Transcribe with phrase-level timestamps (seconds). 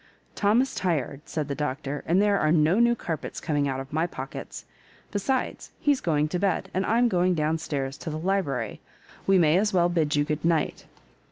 [0.35, 3.93] "Tom is tired," said the Doctor;*' and there are no new carpets coming out of
[3.93, 4.65] my pockets.
[5.11, 8.79] Besides, he's going to bed, and Fm going down stairs to the library.
[9.27, 10.87] We may as well bid you good night."